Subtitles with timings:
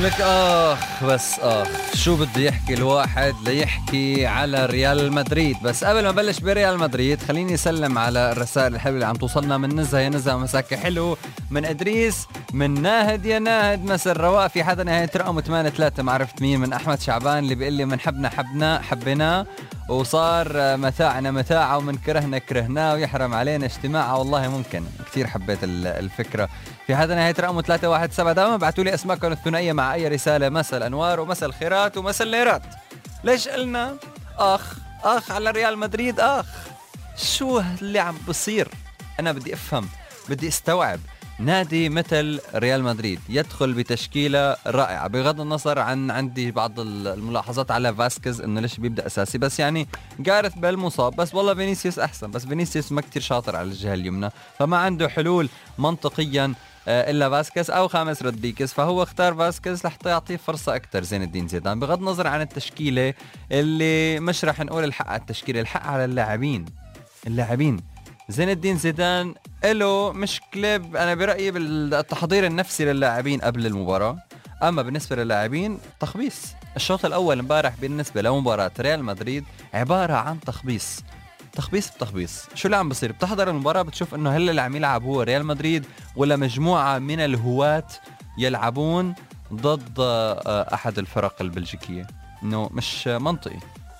[0.00, 6.10] لك أخ بس أخ شو بده يحكي الواحد ليحكي على ريال مدريد؟ بس قبل ما
[6.10, 10.00] بلش بريال مدريد خليني أسلم على الرسائل الحلوة اللي عم توصلنا من نزهة.
[10.00, 11.16] يا نزهة مساكي حلو.
[11.50, 13.26] من إدريس من ناهد.
[13.26, 17.00] يا ناهد مسا الرواق في حدا نهاية رقم 8 3 ما عرفت مين من أحمد
[17.00, 19.46] شعبان اللي بيقول لي من حبنا حبنا حبيناه
[19.90, 24.18] وصار متاعنا متاعه ومن كرهنا كرهناه ويحرم علينا اجتماعه.
[24.18, 24.84] والله ممكن.
[25.06, 26.48] كثير حبيت الفكرة.
[26.86, 30.48] في هذا نهاية رقم 317 دائما ابعثوا لي اسماءكم الثنائيه مع أي رسالة.
[30.48, 32.62] مساء الأنوار ومساء الخيرات ومساء الليرات.
[33.24, 33.96] ليش قلنا
[34.38, 34.74] أخ؟
[35.04, 36.46] أخ على ريال مدريد أخ.
[37.16, 38.68] شو اللي عم بصير؟
[39.20, 39.88] أنا بدي أفهم.
[40.28, 41.00] بدي أستوعب.
[41.40, 48.40] نادي مثل ريال مدريد يدخل بتشكيلة رائعة بغض النظر عن عندي بعض الملاحظات على فاسكيز
[48.40, 52.92] إنه ليش بيبدأ أساسي بس يعني جاريث بيل مصاب بس والله فينيسيوس أحسن بس فينيسيوس
[52.92, 56.54] ما كتير شاطر على الجهة اليمنى فما عنده حلول منطقيا
[56.88, 61.48] آه، إلا فاسكيز أو خاميس رودريغيز فهو اختار فاسكيز لحتى يعطيه فرصة أكثر زين الدين
[61.48, 61.80] زيدان.
[61.80, 63.14] بغض النظر عن التشكيلة
[63.52, 66.64] اللي مش رح نقول الحق على التشكيلة الحق على اللاعبين
[67.26, 67.80] اللاعبين.
[68.28, 74.18] زين الدين زيدان له مشكلة أنا برأيي بالتحضير النفسي للاعبين قبل المباراة.
[74.62, 76.42] أما بالنسبة للاعبين تخبيص.
[76.76, 79.44] الشوط الأول امبارح بالنسبة لمباراة ريال مدريد
[79.74, 81.00] عبارة عن تخبيص.
[81.52, 82.46] تخبيص بتخبيص.
[82.54, 85.86] شو اللي عم بصير؟ بتحضر المباراة بتشوف إنه هل اللي عم يلعب هو ريال مدريد
[86.16, 87.86] ولا مجموعة من الهواة
[88.38, 89.14] يلعبون
[89.54, 92.06] ضد آه، أحد الفرق البلجيكية.
[92.42, 93.58] إنه مش منطقي.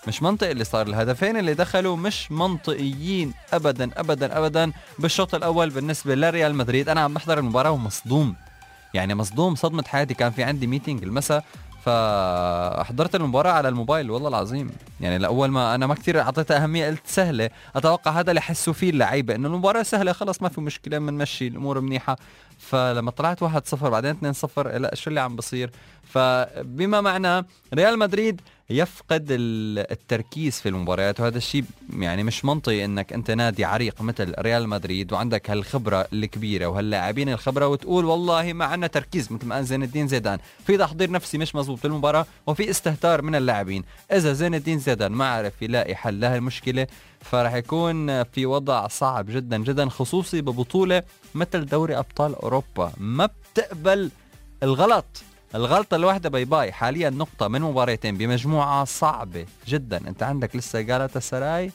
[0.08, 0.86] مش منطقي اللي صار.
[0.86, 4.72] الهدفين اللي دخلوا مش منطقيين ابدا ابدا ابدا.
[4.98, 8.36] بالشوط الأول بالنسبة لريال مدريد أنا عم بحضر المباراة ومصدوم.
[8.94, 10.14] يعني مصدوم صدمة حياتي.
[10.14, 11.44] كان في عندي ميتينج المساء
[11.84, 14.10] فحضرت المباراة على الموبايل.
[14.10, 14.70] والله العظيم
[15.00, 17.50] يعني لأول ما أنا ما كثير أعطيتها أهمية قلت سهلة.
[17.76, 21.80] أتوقع هذا اللي حسوا فيه اللعيبة إنه المباراة سهلة خلص ما في مشكلة بنمشي الأمور
[21.80, 22.16] منيحة.
[22.58, 25.70] فلما طلعت 1-0 بعدين 2-0 لا شو اللي عم بصير؟
[26.04, 31.20] فبما معنى ريال مدريد يفقد التركيز في المباريات.
[31.20, 31.64] وهذا الشيء
[31.98, 37.66] يعني مش منطقي إنك أنت نادي عريق مثل ريال مدريد وعندك هالخبرة الكبيرة وهاللاعبين الخبرة
[37.66, 40.38] وتقول والله ما عندنا تركيز مثل ما قال زين الدين زيدان.
[40.66, 43.84] في تحضير نفسي مش مزبوط في المباراة وفي استهتار من اللاعبين.
[44.12, 46.86] إذا زين الدين زيدان ما عرف يلاقي حل لها المشكلة
[47.20, 51.02] فراح يكون في وضع صعب جدا جدا خصوصي ببطولة
[51.34, 52.92] مثل دوري أبطال أوروبا.
[52.98, 54.10] ما بتقبل
[54.62, 55.22] الغلط.
[55.54, 56.72] الغلطة الواحدة bye bye.
[56.72, 60.08] حاليا نقطة من مباراتين بمجموعة صعبة جدا.
[60.08, 61.70] أنت عندك لسه جالتا سراي.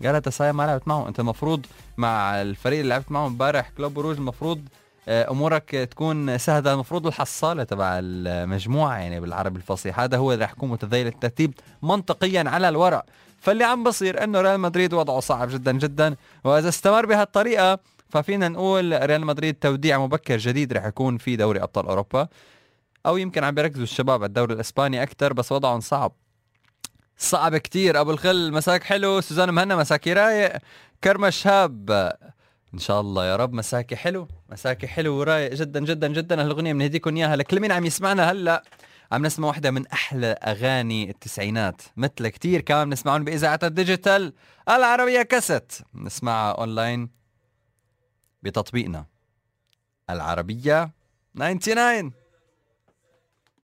[0.00, 1.06] جالتا سراي ما لعبت معهم.
[1.06, 4.60] أنت المفروض مع الفريق اللي لعبت معهم امبارح كلوب بروج المفروض
[5.08, 6.72] آه، أمورك تكون سهلة.
[6.72, 10.00] المفروض الحصالة تبع المجموعة يعني بالعربي الفصيح.
[10.00, 13.04] هذا هو اللي راح يكون متذيل الترتيب منطقيا على الورق.
[13.40, 16.16] فاللي عم بصير إنه ريال مدريد وضعه صعب جدا جدا.
[16.44, 17.78] وإذا استمر بهالطريقة
[18.08, 22.28] ففينا نقول ريال مدريد توديع مبكر جديد رح يكون في دوري أبطال أوروبا.
[23.06, 26.12] أو يمكن عم بيركزوا الشباب على الدوري الإسباني أكثر بس وضعهم صعب.
[27.18, 28.00] صعب كتير.
[28.00, 29.20] أبو الخل مساك حلو.
[29.20, 30.52] سوزان مهنا مساكي رايق.
[31.04, 31.90] كرمة شهاب
[32.74, 34.28] إن شاء الله يا رب مساكي حلو.
[34.48, 36.42] مساكي حلو ورايق جدا جدا جدا.
[36.42, 38.62] هالأغنية بنهديكم إياها لكل مين عم يسمعنا هلأ.
[39.12, 41.82] عم نسمع واحدة من أحلى أغاني التسعينات.
[41.96, 44.32] مثل كتير كمان بنسمعهم بإذاعة ال digital.
[44.68, 45.72] العربية كاسيت.
[45.94, 47.10] نسمعها أونلاين
[48.42, 49.06] بتطبيقنا.
[50.10, 50.90] العربية
[51.34, 52.12] 99